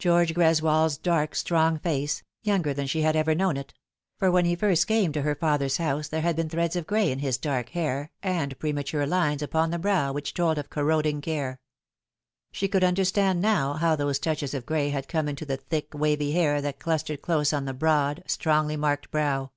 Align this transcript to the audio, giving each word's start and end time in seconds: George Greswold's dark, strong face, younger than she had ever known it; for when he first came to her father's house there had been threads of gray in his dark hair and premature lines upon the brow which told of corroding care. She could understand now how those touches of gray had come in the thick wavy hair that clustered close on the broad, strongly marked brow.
George 0.00 0.34
Greswold's 0.34 0.98
dark, 0.98 1.36
strong 1.36 1.78
face, 1.78 2.24
younger 2.42 2.74
than 2.74 2.88
she 2.88 3.02
had 3.02 3.14
ever 3.14 3.32
known 3.32 3.56
it; 3.56 3.72
for 4.18 4.28
when 4.28 4.44
he 4.44 4.56
first 4.56 4.88
came 4.88 5.12
to 5.12 5.22
her 5.22 5.36
father's 5.36 5.76
house 5.76 6.08
there 6.08 6.20
had 6.22 6.34
been 6.34 6.48
threads 6.48 6.74
of 6.74 6.84
gray 6.84 7.12
in 7.12 7.20
his 7.20 7.38
dark 7.38 7.68
hair 7.68 8.10
and 8.24 8.58
premature 8.58 9.06
lines 9.06 9.40
upon 9.40 9.70
the 9.70 9.78
brow 9.78 10.12
which 10.12 10.34
told 10.34 10.58
of 10.58 10.68
corroding 10.68 11.20
care. 11.20 11.60
She 12.50 12.66
could 12.66 12.82
understand 12.82 13.40
now 13.40 13.74
how 13.74 13.94
those 13.94 14.18
touches 14.18 14.52
of 14.52 14.66
gray 14.66 14.88
had 14.90 15.06
come 15.06 15.28
in 15.28 15.36
the 15.36 15.56
thick 15.56 15.94
wavy 15.94 16.32
hair 16.32 16.60
that 16.60 16.80
clustered 16.80 17.22
close 17.22 17.52
on 17.52 17.64
the 17.64 17.72
broad, 17.72 18.24
strongly 18.26 18.76
marked 18.76 19.12
brow. 19.12 19.52